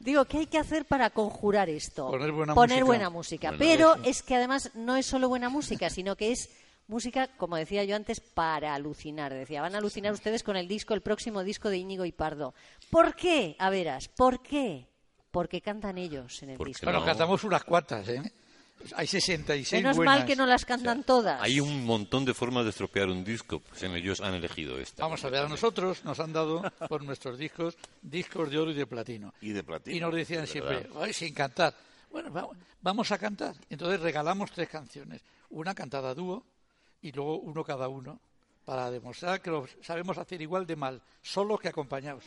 Digo, 0.00 0.24
¿qué 0.24 0.38
hay 0.38 0.46
que 0.46 0.58
hacer 0.58 0.86
para 0.86 1.10
conjurar 1.10 1.68
esto? 1.68 2.08
Poner 2.08 2.32
buena 2.32 2.54
Poner 2.54 2.76
música. 2.78 2.84
buena 2.86 3.10
música. 3.10 3.54
Pero 3.58 3.96
es 4.02 4.22
que 4.22 4.34
además 4.34 4.70
no 4.74 4.96
es 4.96 5.04
solo 5.06 5.28
buena 5.28 5.48
música, 5.50 5.90
sino 5.90 6.16
que 6.16 6.32
es 6.32 6.48
música, 6.88 7.28
como 7.36 7.56
decía 7.56 7.84
yo 7.84 7.94
antes, 7.96 8.18
para 8.20 8.74
alucinar. 8.74 9.32
Decía, 9.34 9.60
van 9.60 9.74
a 9.74 9.78
alucinar 9.78 10.12
ustedes 10.14 10.42
con 10.42 10.56
el 10.56 10.66
disco, 10.68 10.94
el 10.94 11.02
próximo 11.02 11.44
disco 11.44 11.68
de 11.68 11.76
Íñigo 11.76 12.06
y 12.06 12.12
Pardo. 12.12 12.54
¿Por 12.90 13.14
qué? 13.14 13.56
A 13.58 13.68
veras, 13.68 14.08
¿por 14.08 14.40
qué? 14.42 14.88
Porque 15.30 15.60
cantan 15.60 15.98
ellos 15.98 16.42
en 16.42 16.50
el 16.50 16.56
Porque 16.56 16.70
disco. 16.70 16.86
Bueno, 16.86 17.00
no. 17.00 17.04
cantamos 17.06 17.44
unas 17.44 17.62
cuantas, 17.62 18.08
¿eh? 18.08 18.22
Hay 18.96 19.06
66 19.06 19.82
Menos 19.82 19.96
buenas. 19.96 20.18
mal 20.20 20.26
que 20.26 20.36
no 20.36 20.46
las 20.46 20.64
cantan 20.64 21.04
todas. 21.04 21.40
Hay 21.42 21.60
un 21.60 21.84
montón 21.84 22.24
de 22.24 22.34
formas 22.34 22.64
de 22.64 22.70
estropear 22.70 23.08
un 23.08 23.22
disco, 23.24 23.60
pues 23.60 23.82
en 23.82 23.94
ellos 23.94 24.20
han 24.20 24.34
elegido 24.34 24.78
esta. 24.78 25.02
Vamos 25.02 25.24
a 25.24 25.28
ver, 25.30 25.44
a 25.44 25.48
nosotros 25.48 26.04
nos 26.04 26.18
han 26.20 26.32
dado 26.32 26.62
por 26.88 27.02
nuestros 27.02 27.38
discos 27.38 27.76
discos 28.02 28.50
de 28.50 28.58
oro 28.58 28.70
y 28.70 28.74
de 28.74 28.86
platino. 28.86 29.34
Y 29.40 29.50
de 29.50 29.62
platino. 29.62 29.96
Y 29.96 30.00
nos 30.00 30.14
decían 30.14 30.46
siempre, 30.46 30.88
"Ay, 30.96 31.12
sin 31.12 31.32
cantar. 31.34 31.74
Bueno, 32.10 32.32
va- 32.32 32.48
vamos 32.80 33.12
a 33.12 33.18
cantar. 33.18 33.54
Entonces 33.68 34.00
regalamos 34.00 34.50
tres 34.50 34.68
canciones. 34.68 35.22
Una 35.50 35.74
cantada 35.74 36.10
a 36.10 36.14
dúo 36.14 36.44
y 37.02 37.12
luego 37.12 37.38
uno 37.38 37.62
cada 37.62 37.88
uno 37.88 38.18
para 38.64 38.90
demostrar 38.90 39.40
que 39.40 39.50
lo 39.50 39.66
sabemos 39.82 40.16
hacer 40.18 40.40
igual 40.42 40.66
de 40.66 40.76
mal, 40.76 41.02
solos 41.22 41.60
que 41.60 41.68
acompañados. 41.68 42.24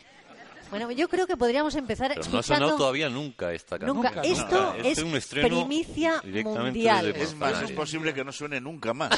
Bueno, 0.70 0.90
yo 0.90 1.08
creo 1.08 1.26
que 1.26 1.36
podríamos 1.36 1.74
empezar 1.76 2.08
Pero 2.08 2.20
no 2.30 2.36
ha 2.38 2.40
escuchando... 2.40 2.64
sonado 2.66 2.76
todavía 2.78 3.08
nunca 3.08 3.52
esta 3.52 3.78
canción. 3.78 3.96
Nunca. 3.96 4.10
Nunca, 4.10 4.22
Esto 4.22 4.64
nunca. 4.64 4.76
Este 4.78 4.90
es 4.90 4.98
un 5.02 5.16
estreno 5.16 5.48
primicia 5.48 6.20
directamente 6.24 6.62
mundial. 6.62 7.06
Es 7.16 7.34
más, 7.36 7.62
es 7.62 7.72
posible 7.72 8.12
que 8.14 8.24
no 8.24 8.32
suene 8.32 8.60
nunca 8.60 8.92
más. 8.94 9.10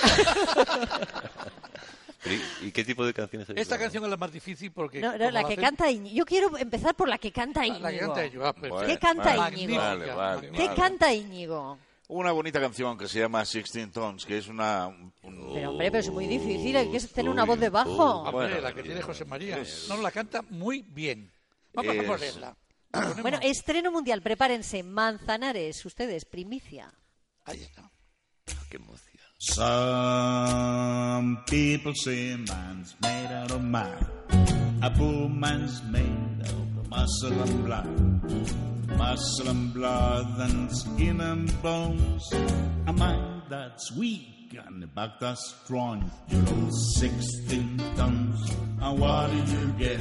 ¿Y 2.60 2.72
qué 2.72 2.84
tipo 2.84 3.06
de 3.06 3.14
canciones 3.14 3.48
es 3.50 3.56
Esta 3.56 3.78
canción 3.78 4.02
es 4.04 4.10
la 4.10 4.16
más 4.16 4.32
difícil 4.32 4.72
porque... 4.72 5.00
No, 5.00 5.16
no, 5.16 5.30
la 5.30 5.44
que 5.44 5.54
hacen- 5.54 5.60
canta 5.60 5.90
Íñigo. 5.90 6.16
Yo 6.16 6.24
quiero 6.24 6.58
empezar 6.58 6.94
por 6.96 7.08
la 7.08 7.18
que 7.18 7.30
canta 7.30 7.64
Íñigo. 7.64 7.84
La 7.84 7.92
que 7.92 7.98
canta 8.00 8.24
ellos. 8.24 8.42
ah, 8.44 8.52
perfecto. 8.52 8.86
¿Qué 8.86 8.98
canta 8.98 9.36
Vale, 9.36 9.56
Íñigo? 9.62 9.80
Vale, 9.80 10.12
vale, 10.12 10.50
¿Qué 10.50 10.68
canta 10.74 11.12
Íñigo? 11.14 11.78
Una 12.08 12.32
bonita 12.32 12.60
canción 12.60 12.96
que 12.98 13.06
se 13.08 13.20
llama 13.20 13.44
Sixteen 13.44 13.90
Tones, 13.92 14.24
que 14.26 14.38
es 14.38 14.48
una... 14.48 14.88
un- 14.88 15.12
Pero 15.54 15.70
hombre, 15.70 15.90
pero 15.90 16.00
es 16.00 16.10
muy 16.10 16.26
difícil, 16.26 16.76
hay 16.76 16.90
que 16.90 16.98
tener 17.00 17.30
una 17.30 17.44
voz 17.44 17.60
de 17.60 17.68
bajo. 17.68 18.22
Hombre, 18.22 18.32
Bueno, 18.32 18.60
la 18.60 18.72
que 18.72 18.82
tiene 18.82 19.02
José 19.02 19.24
María. 19.24 19.58
No, 19.88 19.96
la 19.98 20.10
canta 20.10 20.42
muy 20.50 20.82
bien. 20.82 21.30
Vamos 21.76 21.94
Es- 21.94 22.00
a 22.04 22.06
ponerla. 22.06 22.56
La 22.92 23.00
ponemos. 23.00 23.22
Bueno, 23.22 23.38
estreno 23.42 23.92
mundial, 23.92 24.22
prepárense. 24.22 24.82
Manzanares, 24.82 25.84
ustedes, 25.86 26.24
primicia. 26.24 26.92
Ahí 27.44 27.60
está. 27.62 27.88
Qué 28.68 28.76
emoción. 28.78 29.16
Some 29.38 31.36
people 31.46 31.92
say 31.94 32.36
man's 32.36 32.96
made 33.02 33.30
out 33.32 33.50
of 33.50 33.60
man. 33.60 33.98
A 34.82 34.90
poor 34.90 35.28
man's 35.28 35.82
made 35.84 36.42
of 36.42 36.88
muscle 36.88 37.32
and 37.42 37.64
blood. 37.64 37.86
Muscle 38.96 39.48
and 39.48 39.74
blood 39.74 40.40
and 40.40 40.70
skin 40.74 41.20
and 41.20 41.50
bones. 41.62 42.22
A 42.86 42.92
mind 42.92 43.42
that's 43.50 43.92
weak 43.96 44.56
and 44.66 44.82
a 44.82 44.86
back 44.86 45.18
that's 45.20 45.54
strong. 45.64 46.10
You 46.28 46.38
lose 46.38 46.98
16 47.00 47.76
tons. 47.96 48.50
And 48.80 48.98
what 48.98 49.30
did 49.30 49.48
you 49.48 49.66
get? 49.78 50.00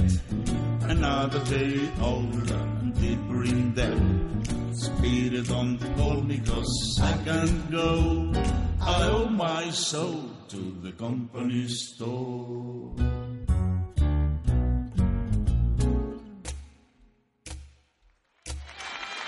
Another 1.06 1.46
day 1.46 1.88
older 2.02 2.56
and 2.56 3.00
deeper 3.00 3.44
in 3.44 3.74
debt. 3.76 4.02
Spirit 4.74 5.48
don't 5.48 5.80
hold 6.00 6.28
me 6.28 6.40
cause 6.40 7.00
I 7.00 7.14
can't 7.24 7.70
go. 7.70 8.34
I 8.82 9.04
owe 9.10 9.30
my 9.30 9.70
soul 9.70 10.32
to 10.50 10.62
the 10.82 10.92
company 10.94 11.68
store. 11.68 12.92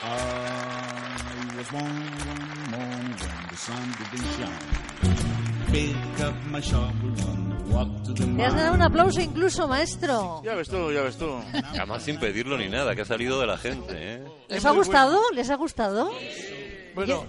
I 0.01 1.53
was 1.57 1.67
born 1.69 1.97
one 2.31 2.71
morning 2.73 3.15
when 3.21 3.47
the 3.51 3.55
sun 3.55 3.85
didn't 3.99 4.31
shine. 4.33 5.46
Pick 5.71 5.95
up 6.25 6.33
my 6.49 6.61
shovel 6.61 7.11
and 7.29 7.71
walk 7.71 7.87
to 8.05 8.13
the 8.13 8.25
Le 8.25 8.43
has 8.45 8.55
dado 8.55 8.73
un 8.73 8.81
aplauso 8.81 9.19
incluso, 9.19 9.67
maestro. 9.67 10.41
Ya 10.43 10.55
ves 10.55 10.69
tú, 10.69 10.91
ya 10.91 11.01
ves 11.01 11.17
tú. 11.17 11.29
Además 11.53 12.03
sin 12.03 12.17
pedirlo 12.19 12.57
ni 12.57 12.69
nada, 12.69 12.95
que 12.95 13.01
ha 13.01 13.05
salido 13.05 13.39
de 13.39 13.47
la 13.47 13.57
gente, 13.57 13.93
¿eh? 13.93 14.23
¿Les 14.47 14.65
ha 14.65 14.71
gustado? 14.71 15.19
¿Les 15.33 15.49
ha 15.49 15.55
gustado? 15.55 16.11
Bueno, 16.95 17.25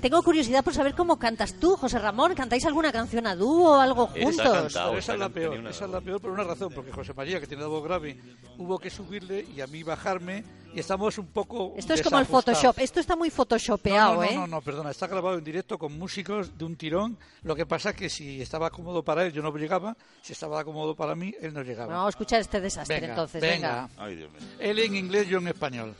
Tengo 0.00 0.22
curiosidad 0.22 0.62
por 0.64 0.74
saber 0.74 0.94
cómo 0.94 1.18
cantas 1.18 1.54
tú, 1.54 1.76
José 1.76 1.98
Ramón. 1.98 2.34
¿Cantáis 2.34 2.64
alguna 2.66 2.92
canción 2.92 3.26
a 3.26 3.34
dúo 3.34 3.72
o 3.78 3.80
algo 3.80 4.10
Está 4.14 4.22
juntos? 4.44 4.52
cantado. 4.62 4.98
esa 4.98 5.12
es 5.14 5.18
la 5.18 5.28
peor. 5.28 5.58
una- 5.58 5.70
Esa 5.70 5.84
es 5.86 5.90
la 5.90 6.00
peor 6.00 6.20
por 6.20 6.30
una 6.30 6.44
razón, 6.44 6.72
porque 6.74 6.92
José 6.92 7.14
María, 7.14 7.40
que 7.40 7.46
tiene 7.46 7.62
la 7.62 7.68
voz 7.68 7.82
grave, 7.84 8.16
hubo 8.58 8.78
que 8.78 8.90
subirle 8.90 9.46
y 9.54 9.60
a 9.60 9.66
mí 9.66 9.82
bajarme 9.82 10.44
y 10.74 10.80
estamos 10.80 11.16
un 11.18 11.26
poco 11.28 11.72
Esto 11.76 11.94
es 11.94 12.02
como 12.02 12.18
el. 12.18 12.26
Photoshop. 12.26 12.78
Esto 12.78 13.00
está 13.00 13.16
muy 13.16 13.30
photoshopeado, 13.30 14.14
no, 14.14 14.20
no, 14.20 14.26
no, 14.26 14.30
¿eh? 14.30 14.34
no, 14.34 14.46
no, 14.46 14.60
perdona, 14.60 14.90
está 14.90 15.06
grabado 15.06 15.38
en 15.38 15.44
directo 15.44 15.78
con 15.78 15.98
músicos 15.98 16.56
de 16.58 16.64
un 16.64 16.76
tirón. 16.76 17.18
Lo 17.42 17.56
que 17.56 17.64
pasa 17.66 17.90
es 17.90 17.96
que 17.96 18.08
si 18.10 18.40
estaba 18.42 18.70
cómodo 18.70 19.02
para 19.02 19.24
él, 19.24 19.32
yo 19.32 19.42
no 19.42 19.54
llegaba. 19.56 19.96
Si 20.22 20.32
estaba 20.32 20.62
cómodo 20.64 20.94
para 20.94 21.14
mí, 21.14 21.34
él 21.40 21.54
no 21.54 21.62
llegaba. 21.62 21.92
Vamos 21.94 22.06
a 22.06 22.10
escuchar 22.10 22.40
este 22.40 22.60
desastre 22.60 23.00
venga, 23.00 23.12
entonces. 23.14 23.40
venga. 23.40 23.88
Ay, 23.96 24.16
Dios 24.16 24.30
mío. 24.30 24.40
Él 24.58 24.78
en 24.78 24.94
inglés, 24.96 25.26
yo 25.28 25.38
en 25.38 25.48
español. 25.48 25.94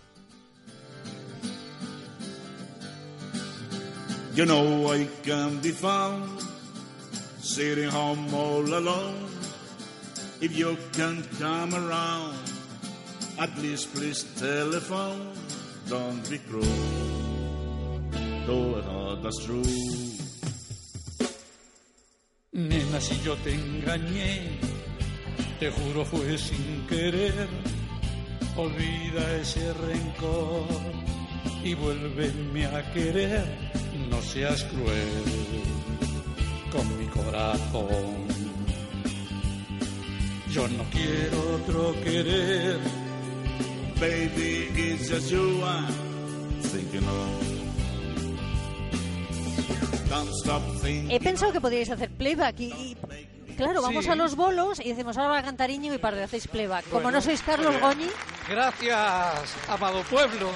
You 4.38 4.46
know 4.46 4.92
I 4.92 5.08
can 5.24 5.58
be 5.58 5.72
found 5.72 6.40
sitting 7.40 7.88
home 7.88 8.32
all 8.32 8.62
alone. 8.62 9.26
If 10.40 10.56
you 10.56 10.76
can 10.92 11.24
come 11.40 11.74
around, 11.74 12.38
at 13.40 13.50
least 13.58 13.92
please 13.92 14.22
telephone. 14.38 15.32
Don't 15.88 16.22
be 16.30 16.38
cruel. 16.38 16.62
Though 18.46 18.78
it 18.78 19.22
that's 19.24 19.44
true. 19.44 19.64
Nena, 22.52 23.00
si 23.00 23.18
yo 23.24 23.34
te 23.42 23.54
engañé, 23.54 24.60
te 25.58 25.68
juro 25.68 26.04
fue 26.04 26.38
sin 26.38 26.86
querer. 26.86 27.48
Olvida 28.56 29.34
ese 29.34 29.72
rencor 29.72 30.68
y 31.64 31.74
vuélveme 31.74 32.66
a 32.66 32.92
querer. 32.92 33.67
No 34.18 34.24
seas 34.24 34.64
cruel 34.64 35.62
con 36.72 36.98
mi 36.98 37.06
corazón. 37.06 38.26
Yo 40.50 40.66
no 40.66 40.82
quiero 40.90 41.54
otro 41.54 41.94
querer. 42.02 42.80
Baby, 44.00 44.72
it's 44.74 45.08
just 45.08 45.30
you 45.30 45.62
I'm 45.64 45.86
thinking 46.62 47.06
of. 47.06 47.44
He 51.08 51.20
pensado 51.20 51.52
que 51.52 51.60
podríais 51.60 51.90
hacer 51.90 52.10
playback 52.10 52.58
y... 52.58 52.64
y- 52.72 52.96
Claro, 53.56 53.82
vamos 53.82 54.04
Sí. 54.04 54.10
a 54.10 54.14
los 54.14 54.36
bolos 54.36 54.78
y 54.80 54.88
decimos 54.90 55.16
ahora 55.16 55.30
va 55.30 55.38
a 55.38 55.42
cantar 55.42 55.68
Íñigo 55.70 55.94
y 55.94 55.98
para 55.98 56.22
hacéis 56.24 56.46
playback. 56.46 56.84
Como 56.88 57.02
Bueno, 57.02 57.18
no 57.18 57.20
sois 57.22 57.42
Carlos 57.42 57.72
muy 57.72 57.80
Goñi. 57.80 58.06
Gracias, 58.48 59.54
amado 59.68 60.00
pueblo. 60.04 60.50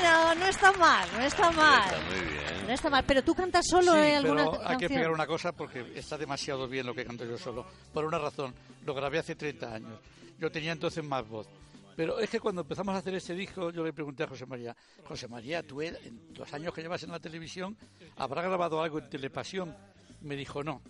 Bueno, 0.00 0.34
no 0.34 0.46
está 0.46 0.72
mal, 0.72 1.08
no 1.12 1.20
está 1.20 1.50
mal. 1.52 1.84
Está 1.84 2.00
muy 2.02 2.32
bien. 2.32 2.66
No 2.66 2.72
está 2.72 2.90
mal, 2.90 3.04
pero 3.06 3.22
tú 3.22 3.34
cantas 3.34 3.66
solo 3.66 3.92
Sí, 3.92 3.98
en 3.98 4.16
alguna 4.16 4.50
pero 4.50 4.68
hay 4.68 4.76
que 4.76 4.84
explicar 4.86 5.10
una 5.10 5.26
cosa 5.26 5.52
porque 5.52 5.92
está 5.94 6.16
demasiado 6.16 6.66
bien 6.66 6.86
lo 6.86 6.94
que 6.94 7.04
canto 7.04 7.24
yo 7.24 7.36
solo. 7.38 7.66
Por 7.92 8.04
una 8.04 8.18
razón, 8.18 8.54
lo 8.84 8.94
grabé 8.94 9.18
hace 9.18 9.34
30 9.34 9.74
años. 9.74 10.00
Yo 10.38 10.50
tenía 10.50 10.72
entonces 10.72 11.04
más 11.04 11.26
voz. 11.28 11.46
Pero 11.96 12.18
es 12.18 12.28
que 12.28 12.40
cuando 12.40 12.62
empezamos 12.62 12.94
a 12.94 12.98
hacer 12.98 13.14
este 13.14 13.34
disco, 13.34 13.70
yo 13.70 13.84
le 13.84 13.92
pregunté 13.92 14.24
a 14.24 14.26
José 14.26 14.46
María, 14.46 14.74
José 15.04 15.28
María, 15.28 15.62
tú 15.62 15.80
en 15.80 15.96
los 16.34 16.52
años 16.52 16.74
que 16.74 16.82
llevas 16.82 17.02
en 17.04 17.12
la 17.12 17.20
televisión, 17.20 17.76
¿habrá 18.16 18.42
grabado 18.42 18.82
algo 18.82 18.98
en 18.98 19.08
Telepasión? 19.08 19.76
Me 20.22 20.34
dijo, 20.34 20.64
no. 20.64 20.82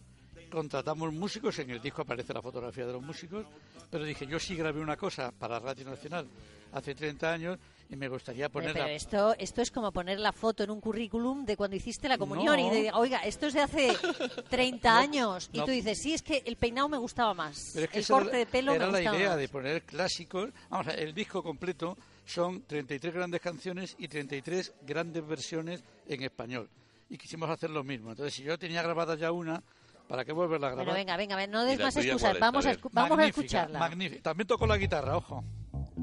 Contratamos 0.55 1.13
músicos, 1.13 1.59
en 1.59 1.71
el 1.71 1.81
disco 1.83 2.03
aparece 2.03 2.33
la 2.33 2.41
fotografía 2.43 2.87
de 2.87 2.93
los 2.93 3.03
músicos, 3.03 3.45
pero 3.91 4.05
dije, 4.05 4.27
yo 4.27 4.39
sí 4.39 4.57
grabé 4.57 4.81
una 4.81 4.97
cosa 4.97 5.31
para 5.33 5.59
Radio 5.59 5.85
Nacional 5.85 6.27
hace 6.73 6.95
30 6.95 7.33
años 7.33 7.59
y 7.91 7.97
me 7.97 8.09
gustaría 8.09 8.49
ponerla. 8.49 8.85
pero 8.85 8.87
esto, 8.97 9.35
esto 9.39 9.63
es 9.63 9.71
como 9.71 9.93
poner 9.93 10.19
la 10.19 10.33
foto 10.33 10.65
en 10.65 10.71
un 10.71 10.81
currículum 10.81 11.45
de 11.45 11.57
cuando 11.57 11.77
hiciste 11.77 12.09
la 12.09 12.19
comunión 12.19 12.57
No. 12.57 12.73
y 12.73 12.83
de, 12.83 12.93
oiga, 12.93 13.19
esto 13.21 13.47
es 13.47 13.55
de 13.55 13.61
hace 13.61 13.93
30 14.51 14.99
años. 14.99 15.51
Y 15.53 15.61
tú 15.61 15.71
dices, 15.71 15.99
sí, 16.01 16.15
es 16.15 16.23
que 16.23 16.43
el 16.47 16.57
peinado 16.57 16.89
me 16.89 16.99
gustaba 16.99 17.35
más. 17.35 17.71
Pero 17.75 17.85
es 17.85 17.91
que 17.93 17.99
el 18.01 18.07
corte 18.07 18.37
de 18.39 18.47
pelo 18.47 18.73
era 18.73 18.87
me 18.87 18.93
la 18.93 18.99
gustaba 18.99 19.17
idea 19.17 19.29
más. 19.31 19.39
de 19.39 19.49
poner 19.49 19.83
clásicos. 19.83 20.51
Vamos 20.71 20.87
a 20.89 20.91
ver, 20.91 21.01
el 21.01 21.15
disco 21.15 21.43
completo 21.43 21.97
son 22.25 22.63
33 22.63 23.15
grandes 23.15 23.41
canciones 23.41 23.95
y 23.99 24.09
33 24.09 24.75
grandes 24.83 25.25
versiones 25.27 25.85
en 26.09 26.23
español. 26.23 26.69
Y 27.11 27.19
quisimos 27.19 27.49
hacer 27.51 27.71
lo 27.71 27.85
mismo. 27.85 28.11
Entonces, 28.11 28.35
si 28.35 28.43
yo 28.43 28.59
tenía 28.59 28.83
grabada 28.83 29.15
ya 29.15 29.31
una, 29.31 29.63
¿para 30.09 30.25
qué 30.25 30.33
volverla 30.33 30.69
a 30.69 30.71
grabar? 30.71 30.87
Bueno, 30.87 30.99
venga, 30.99 31.17
venga, 31.17 31.37
venga, 31.37 31.53
no 31.53 31.65
des 31.65 31.75
¿Y 31.75 31.79
la 31.79 31.85
más 31.85 31.97
excusas. 31.97 32.39
Vamos, 32.39 32.67
A 32.67 32.77
vamos 32.93 33.19
escucharla. 33.21 33.79
Magnífica. 33.79 34.23
También 34.23 34.47
toco 34.47 34.67
la 34.67 34.77
guitarra, 34.77 35.17
ojo. 35.17 35.45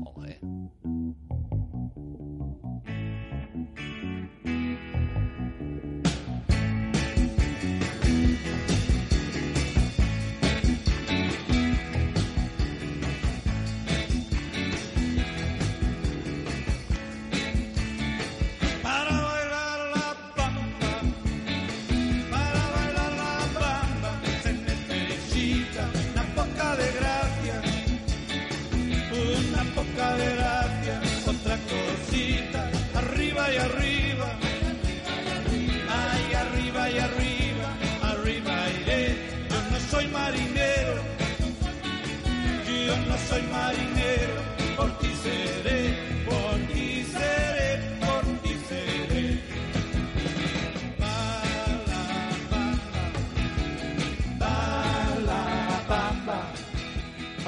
Joder. 0.03 0.39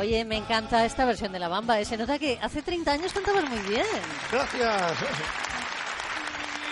Oye, 0.03 0.25
me 0.25 0.35
encanta 0.35 0.83
esta 0.83 1.05
versión 1.05 1.31
de 1.31 1.39
la 1.39 1.47
bamba. 1.47 1.79
¿eh? 1.79 1.85
Se 1.85 1.95
nota 1.95 2.19
que 2.19 2.37
hace 2.41 2.61
30 2.61 2.91
años 2.91 3.13
cantabas 3.13 3.49
muy 3.49 3.59
bien. 3.59 3.85
Gracias. 4.29 4.97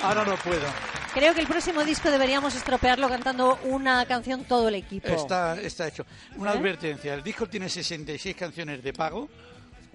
Ahora 0.03 0.25
no 0.25 0.35
puedo. 0.35 0.67
Creo 1.13 1.33
que 1.33 1.39
el 1.39 1.47
próximo 1.47 1.85
disco 1.85 2.11
deberíamos 2.11 2.53
estropearlo 2.55 3.07
cantando 3.07 3.57
una 3.63 4.05
canción 4.05 4.43
todo 4.43 4.67
el 4.67 4.75
equipo. 4.75 5.07
Está, 5.07 5.57
está 5.61 5.87
hecho. 5.87 6.05
Una 6.35 6.51
¿Eh? 6.51 6.57
advertencia. 6.57 7.13
El 7.13 7.23
disco 7.23 7.47
tiene 7.47 7.69
66 7.69 8.35
canciones 8.35 8.83
de 8.83 8.91
pago 8.91 9.29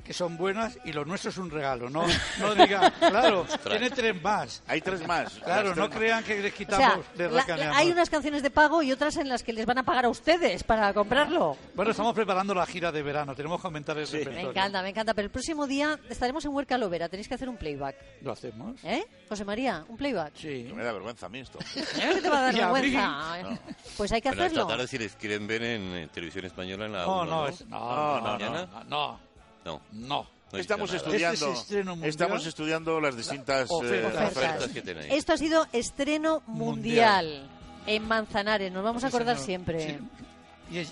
que 0.07 0.13
son 0.13 0.37
buenas 0.37 0.79
y 0.85 0.93
lo 0.93 1.05
nuestro 1.05 1.31
es 1.31 1.39
un 1.39 1.51
regalo. 1.51 1.91
No, 1.91 2.05
no 2.39 2.55
digan, 2.55 2.93
claro, 2.99 3.45
tiene 3.69 3.91
tres 3.91 4.23
más. 4.23 4.63
Hay 4.67 4.81
tres 4.81 5.07
más. 5.07 5.35
Claro, 5.45 5.75
no 5.75 5.91
crean 5.91 6.23
que 6.25 6.41
les 6.41 6.53
O 6.53 6.57
quitamos, 6.57 7.05
sea, 7.05 7.15
les 7.17 7.31
la- 7.31 7.37
la- 7.37 7.41
racaneamos. 7.43 7.77
hay 7.77 7.91
unas 7.91 8.09
canciones 8.11 8.43
de 8.43 8.51
pago 8.51 8.83
y 8.83 8.93
otras 8.93 9.17
en 9.17 9.29
las 9.29 9.43
que 9.43 9.53
les 9.53 9.67
van 9.67 9.79
a 9.79 9.83
pagar 9.83 10.05
a 10.05 10.09
ustedes 10.09 10.63
para 10.65 10.93
comprarlo. 10.95 11.57
Bueno, 11.75 11.91
estamos 11.91 12.15
preparando 12.15 12.55
la 12.55 12.67
gira 12.67 12.93
de 12.93 13.03
verano. 13.03 13.35
Tenemos 13.35 13.61
que 13.61 13.67
aumentar 13.67 13.99
el 13.99 14.05
Me 14.07 14.19
repertorio. 14.19 14.51
encanta, 14.51 14.83
me 14.83 14.91
encanta. 14.91 15.15
Pero 15.15 15.27
el 15.27 15.31
próximo 15.33 15.67
día 15.67 15.99
estaremos 16.09 16.45
en 16.45 16.53
Huerca 16.55 16.79
Lovera. 16.79 17.09
Tenéis 17.09 17.29
que 17.29 17.35
hacer 17.35 17.49
un 17.49 17.57
playback. 17.57 17.97
¿Lo 18.23 18.33
hacemos? 18.33 18.83
¿Eh? 18.85 19.05
José 19.29 19.45
María, 19.45 19.85
un 19.89 19.97
playback. 19.97 20.35
Sí. 20.37 20.65
Que 20.69 20.75
me 20.75 20.85
da 20.85 20.93
vergüenza 20.93 21.27
a 21.27 21.29
mí 21.29 21.41
esto. 21.41 21.59
¿Eh? 21.77 21.85
¿Qué 22.15 22.21
te 22.23 22.29
va 22.31 22.39
a 22.39 22.43
dar 22.43 22.55
Y 22.57 22.61
a 22.61 22.69
mí, 22.69 22.73
vergüenza? 22.81 23.61
Pues 23.97 24.13
hay 24.13 24.21
que 24.21 24.29
esta 24.29 24.45
hacerlo. 24.45 24.67
tarde 24.67 24.87
si 24.87 24.99
les 24.99 25.15
quieren 25.17 25.47
ver 25.47 25.63
en, 25.63 25.83
eh, 25.95 26.09
televisión 26.13 26.45
española 26.45 26.87
en 26.87 26.93
la 26.93 27.05
No, 27.07 27.25
no, 27.25 27.31
¿no? 27.43 27.49
es- 27.49 27.67
no, 27.67 27.79
No, 27.79 28.21
no, 28.21 28.39
no, 28.39 28.67
no, 28.67 28.85
no, 28.85 29.21
no, 29.67 29.83
No, 29.93 30.09
no. 30.09 30.27
no 30.53 30.59
Estamos 30.59 30.93
estudiando, 30.95 31.53
Este 31.53 31.81
es 31.81 31.85
mundial. 31.87 32.09
estamos 32.09 32.47
estudiando 32.47 33.01
las 33.01 33.17
distintas 33.17 33.69
Ofertas. 33.71 34.15
eh, 34.15 34.27
Ofertas. 34.27 34.69
que 34.71 34.81
tenéis. 34.83 35.13
Esto 35.13 35.33
ha 35.33 35.37
sido 35.37 35.67
estreno 35.73 36.43
mundial, 36.47 37.49
en 37.87 38.07
Manzanares. 38.09 38.73
Nos 38.73 38.83
vamos 38.85 39.05
a 39.05 39.09
acordar 39.09 39.37
señor. 39.37 39.47
siempre. 39.47 39.99
Sí. 39.99 39.99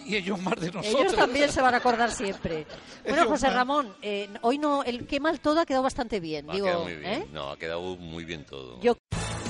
Y, 0.06 0.12
y 0.12 0.16
ellos 0.16 0.40
más 0.40 0.54
de 0.60 0.70
nosotros. 0.70 1.00
Ellos 1.00 1.14
también 1.16 1.50
se 1.50 1.60
van 1.60 1.74
a 1.74 1.78
acordar 1.78 2.10
siempre. 2.12 2.66
Bueno, 3.08 3.26
José. 3.26 3.50
Ramón, 3.50 3.92
eh, 4.02 4.28
hoy 4.42 4.58
no, 4.58 4.82
el 4.84 5.06
qué 5.06 5.18
mal 5.20 5.40
todo 5.40 5.60
ha 5.60 5.66
quedado 5.66 5.82
bastante 5.82 6.20
bien. 6.20 6.48
Ha 6.48 6.52
digo, 6.54 6.66
quedado 6.66 6.84
muy 6.84 6.94
bien. 6.96 7.12
¿eh? 7.12 7.26
No, 7.32 7.50
ha 7.50 7.58
quedado 7.58 7.80
muy 7.96 8.24
bien 8.24 8.44
todo. 8.44 8.80
Yo 8.80 8.96